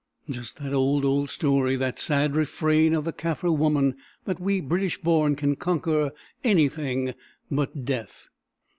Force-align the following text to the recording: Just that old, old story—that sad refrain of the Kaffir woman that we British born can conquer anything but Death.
Just 0.27 0.57
that 0.57 0.73
old, 0.73 1.05
old 1.05 1.29
story—that 1.29 1.99
sad 1.99 2.33
refrain 2.35 2.95
of 2.95 3.05
the 3.05 3.13
Kaffir 3.13 3.55
woman 3.55 3.97
that 4.25 4.39
we 4.39 4.59
British 4.59 4.99
born 4.99 5.35
can 5.35 5.55
conquer 5.55 6.09
anything 6.43 7.13
but 7.51 7.85
Death. 7.85 8.27